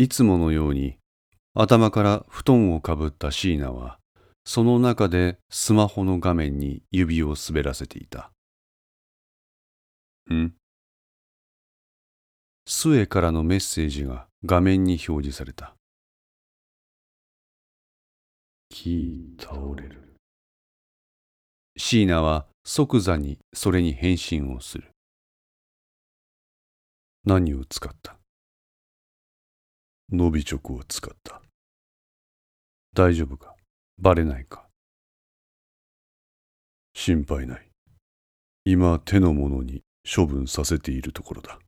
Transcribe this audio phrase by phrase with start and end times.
[0.00, 0.96] いつものように
[1.54, 3.98] 頭から布団をかぶった椎名は
[4.44, 8.30] その中でスマホの画面に指を滑らせていた。
[10.32, 10.52] ん？
[12.64, 15.74] 末からのメッセージが画面に表示された。
[18.70, 20.14] 木倒れる。
[21.76, 24.92] 椎名は即座にそれに返信をする。
[27.24, 28.17] 何を使った？
[30.10, 31.42] 伸び直を使った。
[32.94, 33.54] 大丈夫か？
[33.98, 34.66] バレないか？
[36.94, 37.68] 心配ない。
[38.64, 39.82] 今手の者に
[40.14, 41.58] 処分させているところだ。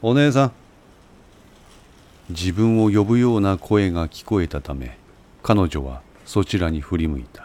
[0.00, 0.52] お姉さん
[2.28, 4.98] 自分を呼ぶような声が聞こえたため
[5.42, 7.43] 彼女はそちらに振り向いた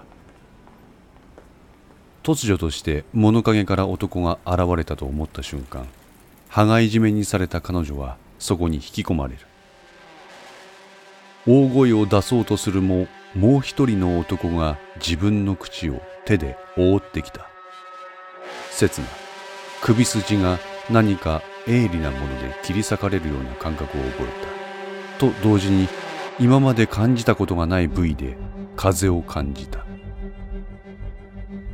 [2.24, 5.88] 突如として物陰から男が現れたと思った瞬間
[6.50, 9.40] 羽交い締めにされた彼女はそこに引き込まれる。
[11.48, 17.48] 大声を出そうとするももう一人の男が自分の口を手で覆ってきた。
[18.72, 19.08] 刹那
[19.82, 25.32] 首筋が何か鋭利なもので切り裂かれるような感覚を覚えた。
[25.32, 25.88] と同時に
[26.40, 28.38] 今まで感じたことがない部位で
[28.76, 29.86] 風を感じた。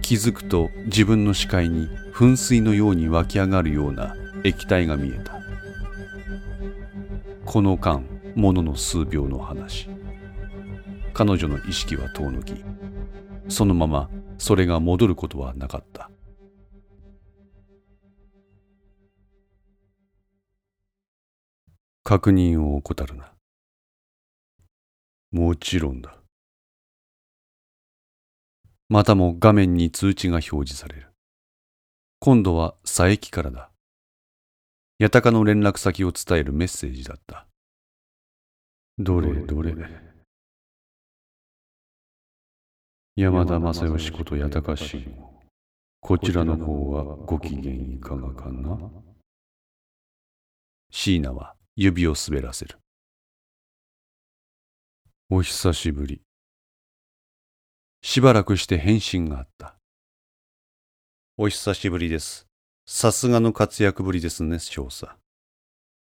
[0.06, 5.40] 気づくと自分の視界に噴水のように湧き上がるような液体が見えた。
[7.44, 8.04] この間
[8.36, 9.90] ものの数秒の話。
[11.16, 12.54] 彼女の意識は遠のき
[13.48, 16.12] そのままそれが戻ることはなかった。
[22.04, 23.34] 確認を怠るな。
[25.32, 26.25] もちろんだ。
[28.88, 31.08] またも画面に通知が表示される。
[32.20, 33.72] 今度は佐伯からだ。
[35.00, 37.48] 八鷹の連絡先を伝えるメッセージだった。
[38.98, 39.76] どれどれ。
[43.16, 45.08] 山田正義こと八鷹氏。
[46.00, 48.78] こちらの方はご機嫌いかがかな？
[50.92, 52.78] 椎名は指を滑らせる。
[55.32, 56.22] お久しぶり。
[58.08, 59.74] しばらくして返信があった。
[61.38, 62.46] お久しぶりです。
[62.86, 65.08] さすがの活躍ぶりですね、少佐。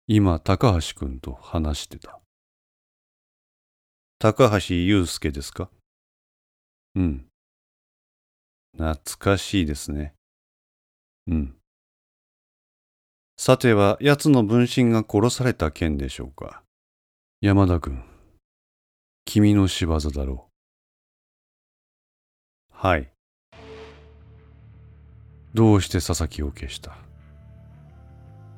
[0.08, 2.22] 今、高橋君と話してた。
[4.20, 5.70] 高橋祐介ですか？
[6.96, 7.26] うん。
[8.72, 10.14] 懐かしいですね。
[11.28, 11.58] うん。
[13.36, 16.64] さては、奴の分身が殺された件でしょうか。
[17.42, 18.02] 山田君、
[19.26, 20.51] 君の仕業だろう。
[22.82, 23.08] はい。
[25.54, 26.98] どうして佐々木を消した？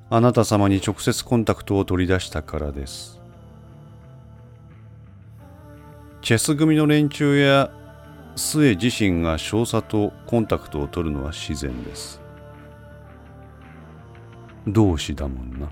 [0.09, 3.19] あなた様に直接コンタクトを取り出したからです。
[6.21, 7.69] チェス組の連中や
[8.37, 12.21] 末自身が少佐とコンタクトを取るのは自然です。
[14.65, 15.69] 同志だもんな。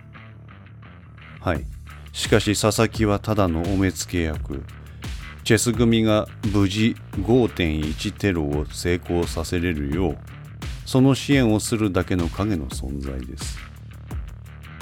[1.40, 1.64] はい。
[2.12, 4.66] しかし佐々木はただのお目付け役。
[5.44, 10.18] チェス組が無事5.1テロを成功させれるよう
[10.86, 13.58] その支援をするだけの影の存在です。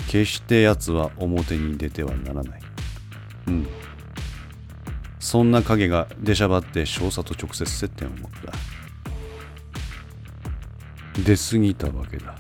[0.07, 2.61] 決して奴は表に出てはならない。
[3.47, 3.67] うん。
[5.19, 8.31] そんな影が出しゃばって少佐と直接接点を持っ
[11.13, 11.21] た。
[11.21, 12.35] 出過ぎたわけだ。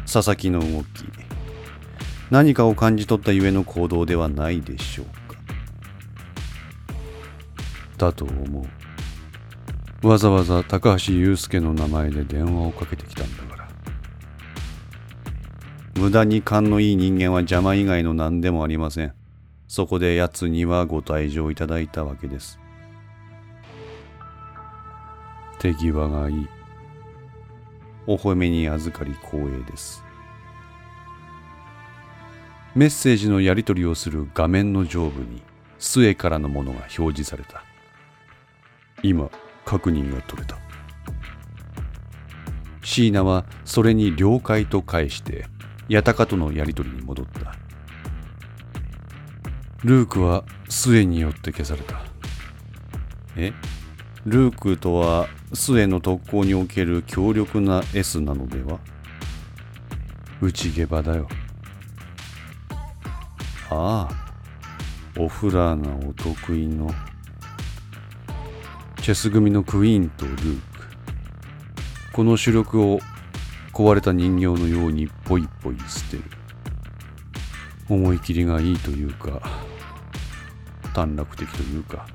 [0.00, 0.86] 佐々木の動き。
[2.30, 5.06] 何かを感じ取ったゆえの行動ではないでしょう。
[7.96, 8.66] だと思
[10.02, 10.08] う。
[10.08, 13.68] わざわざ高橋祐介の名前で電話をかけてきたんだから。
[15.96, 19.14] 無駄に勘のいい人間は邪魔以外の何でもありません。
[19.68, 22.60] そこで奴にはご退場いただいたわけです。
[25.58, 26.48] 手際がいい。
[28.06, 30.04] お褒めに預かり光栄です。
[32.76, 35.42] メッセージのやり取りをする画面の上部に
[35.78, 37.65] 末からのものが表示された。
[39.02, 39.30] 今
[39.64, 40.56] 確認が取れた。
[42.82, 45.46] 椎名はそれに了解と返して
[45.90, 47.54] 八鷹とのやり取りに戻った。
[49.84, 52.02] ルークは末によって消された。
[53.36, 53.52] え？
[54.24, 58.80] ルークとは末の特攻における強力な S なのでは？
[60.40, 61.28] 内下馬だよ。
[63.70, 64.26] ああ。
[65.18, 66.90] オフラーナお得意の
[69.06, 70.62] チェス組のクイーンとルーク。
[72.12, 72.98] この主力を
[73.72, 76.24] 壊れた人形のようにポイポイ捨てる。
[77.88, 79.40] 思い切りがいいというか
[80.92, 82.08] 短絡的というか。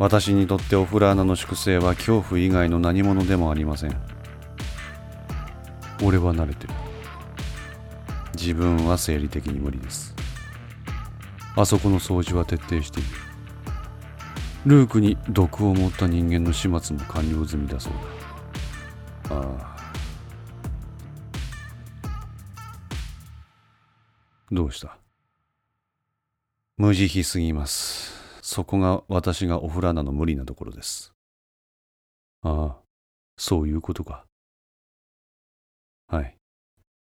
[0.00, 3.96] 私にとってオフラーナの粛清は恐怖以外の何者でもありません。
[6.02, 6.74] 俺は慣れてる。
[8.34, 10.12] 自分は生理的に無理です。
[11.54, 13.23] あそこの掃除は徹底している。
[14.66, 17.92] ルークに毒を持った人間の始末も完了済みだそう
[19.28, 19.36] だ。
[19.36, 19.74] ああ。
[24.50, 24.96] どうした？
[26.78, 28.14] 無慈悲すぎます。
[28.40, 31.12] そこが私がオフラーナの無理なところです。
[32.42, 32.76] ああ
[33.36, 34.24] そういうことか。
[36.08, 36.36] はい。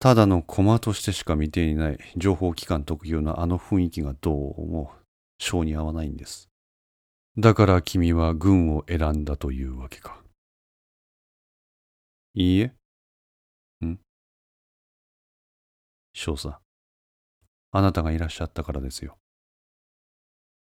[0.01, 4.93] ただの駒としてしか見ていない情報機関特有のあの雰囲気がどうも
[5.39, 6.49] 性に合わないんです。
[7.41, 10.21] だから君は軍を選んだというわけか。
[12.35, 12.75] いいえ。
[13.87, 14.01] ん？
[16.13, 16.57] 少佐。
[17.71, 19.19] あなたがいらっしゃったからですよ。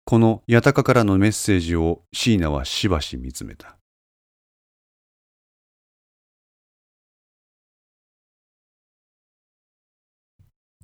[0.06, 3.78] この八鷹からのメッセージを椎名はしばし見つめた。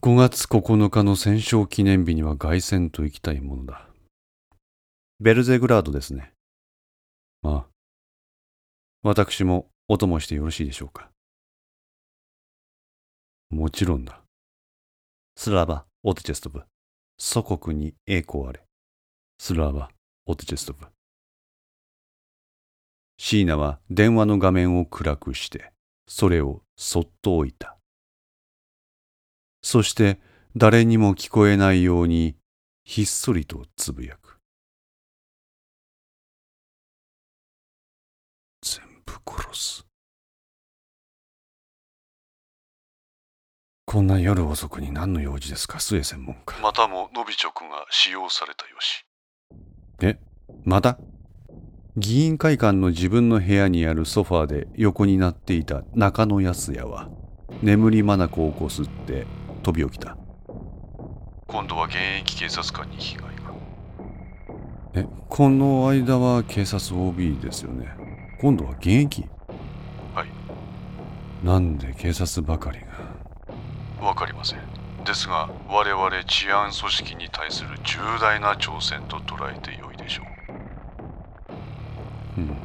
[0.03, 3.90] 5月9日の戦勝記念日には凱旋と行きたいものだ。
[5.23, 6.33] ベルゼグラードですね。
[7.44, 7.65] ああ。
[9.03, 11.12] 私もお供してよろしいでしょうか。
[13.51, 14.23] もちろんだ。
[15.35, 16.63] スラバ・オテチェストブ。
[17.19, 18.63] 祖国に栄光あれ。
[19.38, 19.91] スラバ・
[20.25, 20.88] オテチェストブ。
[23.19, 25.71] シーナは電話の画面を暗くして、
[26.07, 27.77] それをそっと置いた。
[29.62, 30.19] そして
[30.57, 32.35] 誰にも聞こえないように
[32.85, 34.30] ひっそりとつぶやく。
[39.25, 39.85] 殺す。
[43.85, 45.79] こんな夜遅くに何の用事ですか？
[45.79, 46.56] 末専門家。
[46.62, 49.06] またもノビチョクが使用されたよし。
[50.01, 50.18] え
[50.63, 50.97] また？
[51.97, 57.09] 議員会館の自分の部屋にあるソファーで横になっていた中野康也は
[57.62, 59.27] 眠り眼を起こすって
[59.62, 60.17] 飛び起きた。
[61.47, 63.31] 今度は現役警察官に被害が。
[64.94, 67.94] えこの間は警察 OB ですよね
[68.41, 69.29] 今度は現役？
[70.15, 70.27] はい。
[71.45, 72.79] なんで警察ばかり
[73.99, 74.07] が？
[74.07, 74.59] わかりません。
[75.05, 80.23] ですが我々治安組織に対する重大な挑戦と捉えてよいでしょ
[82.38, 82.41] う。
[82.41, 82.57] うん。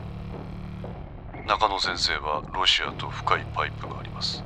[1.46, 4.42] 中野先生はロシアと深いパイプがあります。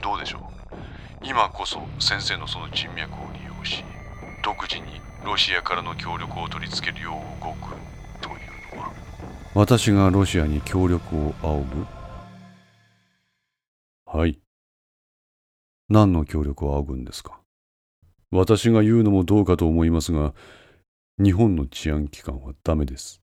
[0.00, 0.38] どうでしょ
[0.72, 0.76] う？
[1.22, 3.84] 今こそ先生のその人脈を利用し
[4.42, 7.74] 独自にロシアからの協力を取り付けるよう動く
[9.56, 11.86] 私がロシアに協力を仰ぐ？
[14.04, 14.40] はい。
[15.88, 17.38] 何の協力を仰ぐんですか？
[18.32, 20.34] 私が言うのもどうかと思いますが
[21.22, 23.20] 日本の治安機関はダメです。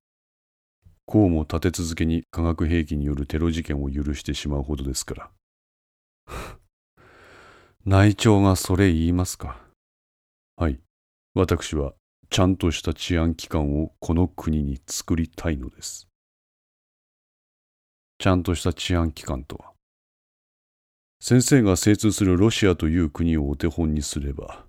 [1.05, 5.29] こうも立て続けに化学兵器によるテロ事件を許してしまうほどですから。
[7.85, 9.59] 内調がそれ言いますか？
[10.55, 10.79] はい。
[11.33, 11.93] 私は
[12.29, 16.07] ちゃんとした治安機関をこの国に作りたいのです。
[18.21, 19.71] ちゃんとした治安機関とは
[21.19, 24.65] 先生が精通するロシアという国をお手本にすれば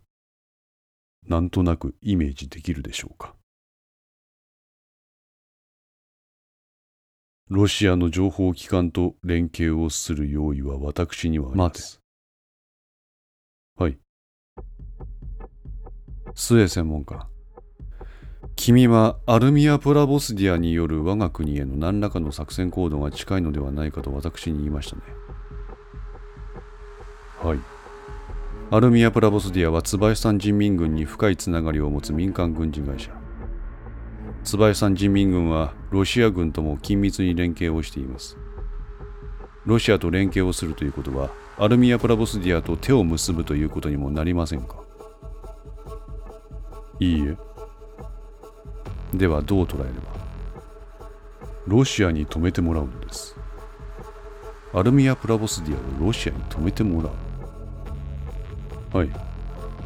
[1.28, 3.34] なんとなくイメージできるでしょうか
[7.50, 12.00] ロシアの情報機関と連携をする用意は私にはあります。
[13.76, 13.98] はい。
[16.34, 17.28] 末専門家。
[18.64, 25.02] 君はアルミア・プラボスディアによる我が国への何らかの作戦行動が近いのではないかと私に言いましたね。
[27.42, 27.58] はい。
[28.70, 33.10] アルミア・プラボスディアは椿山人民軍に深いつながりを持つ民間軍事会社。
[34.44, 38.38] 椿山人民軍はロシア軍とも緊密に連携をしています。
[39.66, 44.76] ロシアと連携をするということは、アルミア・プラボスディアと手を結ぶということにもなりませんか？
[47.00, 47.36] いいえ。
[49.12, 50.22] ではどう捉えれば
[51.66, 53.36] ロシアに止めてもらうのです。
[54.74, 57.10] アルミア・プラボスディアをロシアに止めてもら
[58.92, 58.98] う。
[58.98, 59.10] はい。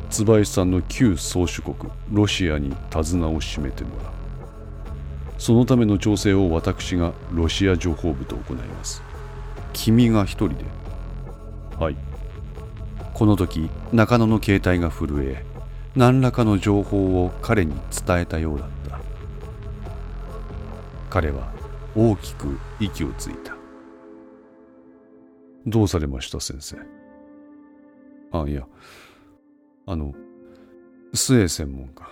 [0.08, 1.76] 椿さんの旧宗主国
[2.10, 4.12] ロシアに手綱を締めてもらう。
[5.38, 9.02] そのための調整を私がロシア情報部と行います。
[9.74, 10.64] 君が一人で。
[11.78, 11.96] はい。
[13.12, 15.44] この時中野の携帯が震え
[15.94, 17.74] 何らかの情報を彼に
[18.06, 18.66] 伝えたようだ
[21.16, 21.50] 彼は
[21.96, 23.56] 大きく息をついた。
[25.66, 26.76] どうされました先生？
[28.32, 28.66] あいや。
[29.86, 30.12] あの
[31.14, 32.06] 末専門家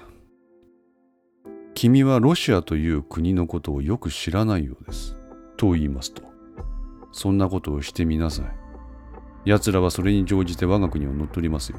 [1.75, 5.19] 君はロシアという国のことをよく知らないようです。
[5.59, 6.23] と言いますと
[7.13, 8.47] そんなことをしてみなさい。
[9.45, 11.79] 奴らはそれに乗じて我が国を乗っ取りますよ。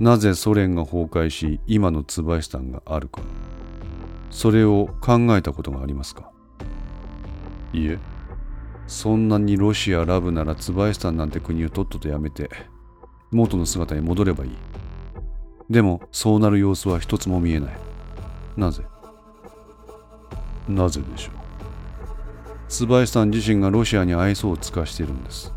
[0.00, 3.20] なぜソ連が崩壊し今のツバイスタンがあるか。
[4.32, 6.32] それを考えたことがありますか？
[7.72, 7.98] いえ。
[8.88, 12.50] そんなにロシアラブならツバイスタンなんて国をとっととやめて
[13.30, 14.50] 元の姿に戻ればいい。
[15.70, 17.76] でもそうなる様子は一つも見えない。
[18.56, 18.82] なぜ？
[20.66, 21.34] なぜでしょう？
[22.68, 25.52] ツバイスタン自身がロシアに愛想を尽かしているんです。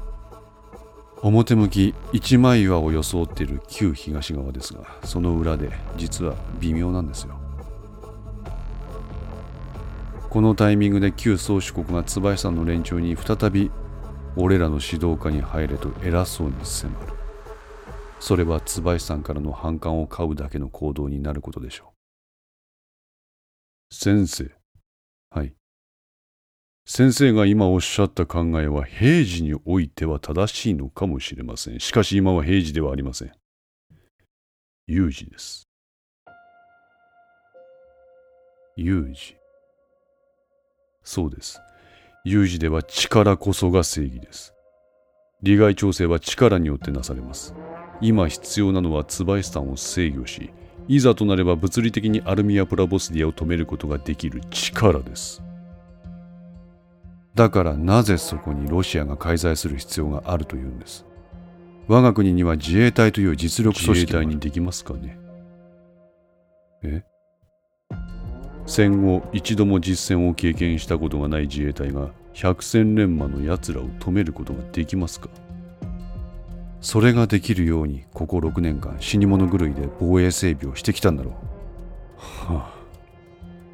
[1.21, 7.34] 表向き一枚岩を装っている旧東側ですがその裏で実は微妙なんですよ。
[10.35, 13.71] このタイミングで旧宗主国が椿さんの連中に再び
[14.35, 17.13] 俺らの指導下に入れと偉そうに迫る。
[18.19, 21.93] それは椿さんからの反感を買うだけの行動になることでしょ
[23.89, 23.95] う。
[23.95, 24.51] 先生。
[25.29, 25.53] はい。
[26.85, 31.79] 先生が今おっしゃった考えは平時においては正しいのかもしれません。
[31.79, 33.31] しかし今は平時ではありません。
[34.85, 35.69] 有事です。
[38.75, 39.37] 有事。
[41.05, 41.61] そうです。
[42.25, 44.53] 有事では力こそが正義です。
[45.41, 47.53] 利害調整は力によってなされます。
[48.01, 50.51] 今必要なのはツバイスタンを制御し、
[50.87, 55.41] いざとなれば物理的にアルミア・プラボスディアを止めることができる力です。
[57.35, 61.05] だからなぜそこにロシアが介在する必要があるというんです。
[61.87, 65.19] 我が国には自衛隊という実力組織隊にできますかね
[66.81, 67.03] え？
[68.65, 75.29] 戦後一度も実戦を経験したことがない自衛隊が百戦錬磨の奴らを止めることができますか？
[76.81, 82.53] それができるようにここ6年間死に物狂いで防衛整備をしてきたんだろう。
[82.53, 82.71] は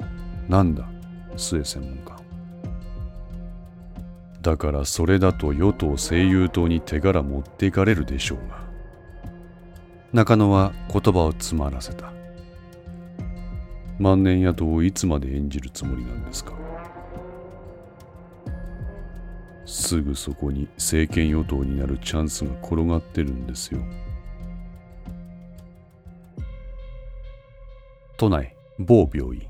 [0.00, 0.04] あ。
[0.48, 0.88] なんだ
[1.36, 2.16] 末専門家。
[4.40, 8.62] だからそれだと与党声優党に手柄持っていかれるでしょうが。
[10.12, 12.12] 中野は言葉を詰まらせた。
[14.02, 16.54] 万年野党をいつまで演じるつもりなんですか？
[19.64, 23.80] すぐそこに政権与党になるチャンスが転がってるんですよ。
[28.16, 29.46] 都内某病院。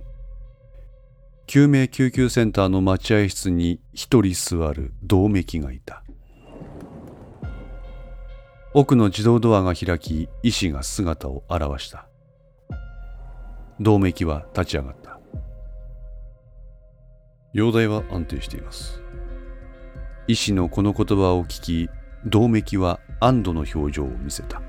[1.47, 6.05] 救命救急センターの待合室に一人座る銅メキがいた。
[8.75, 12.07] 奥の自動ドアが開き医師が姿を現した。
[13.83, 15.19] 動脈は立ち上がった。
[17.53, 19.03] 容体は安定しています。
[20.29, 21.91] 医師のこの言葉を聞き
[22.25, 24.63] 動脈は安堵の表情を見せた。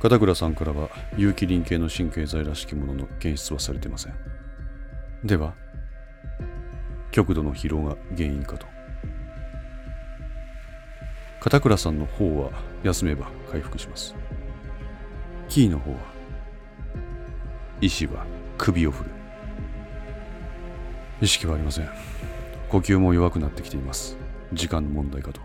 [0.00, 4.14] 片倉さんからは有機リン系の神経剤らしきものの検出はされていません。
[5.22, 5.54] では
[7.12, 8.66] 極度の疲労が原因かと。
[11.38, 12.50] 片倉さんの方は
[12.82, 14.16] 休めば回復します。
[15.48, 16.11] キーの方は
[17.82, 18.24] 医師は
[18.58, 19.10] 首を振る。
[21.20, 21.88] 意識はありません。
[22.68, 24.16] 呼吸も弱くなってきています。
[24.52, 25.40] 時間の問題かと。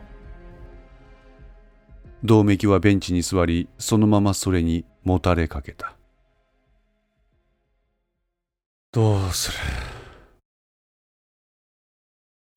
[2.23, 5.95] 銅メはベンチに座りそのままそれにもたれかけた。
[8.91, 9.57] どうする？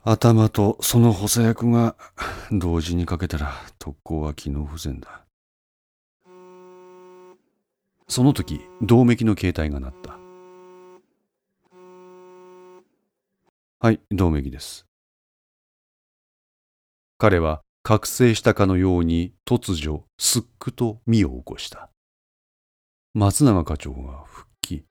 [0.05, 1.97] 頭とその補佐役が
[2.53, 5.25] 同時にかけたら特攻は機能不全だ。
[8.11, 10.19] その時、銅メの携帯が鳴った。
[13.79, 14.85] はい、銅メです。
[17.19, 21.89] 彼は覚醒したかのように突如、すっくと身を起こした。
[23.15, 24.85] 松永課長が復帰。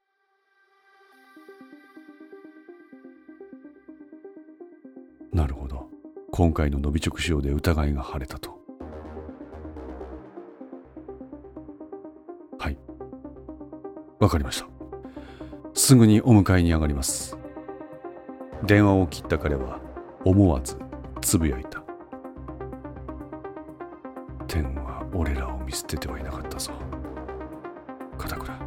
[5.34, 5.90] なるほど。
[6.32, 8.59] 今回の伸び直使用で疑いが晴れたと。
[14.20, 14.68] わかりました。
[15.74, 17.38] すぐにお迎えに上がります。
[18.66, 19.80] 電話を切った彼は
[20.26, 20.78] 思わず
[21.22, 21.82] つぶやいた。
[24.48, 26.74] 天は俺らを見捨ててはいなかったぞ。
[28.18, 28.60] 片倉。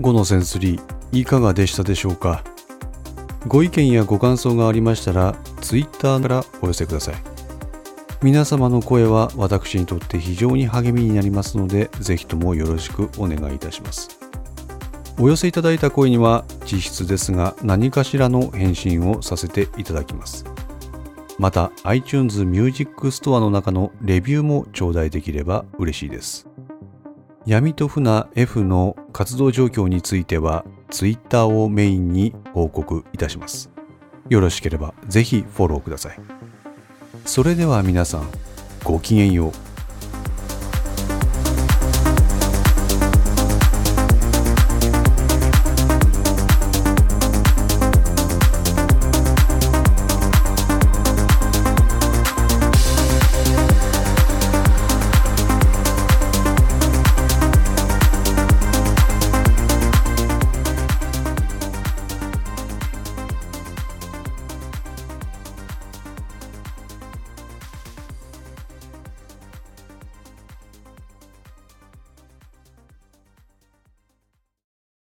[0.00, 2.44] 5のセンスリーいかがでしたでしょうか？
[3.46, 7.14] ご意見やご感想がありましたら Twitter からお寄せください。
[8.22, 14.18] 皆様の声は私にとって非常に励みになりますのでぜひともよろしくお願いいたします。
[15.20, 20.46] お寄せいただいた声には実質ですが何かしらの返信をさせていただきます。
[21.38, 26.48] また iTunes Music Store の中のレビューも頂戴できれば嬉しいです。
[27.44, 33.68] 闇と船 F の活動状況については Twitter をメインに報告いたします。
[34.28, 36.20] よろしければぜひフォローください。
[37.26, 38.30] それでは皆さん
[38.84, 39.73] ごきげんよう。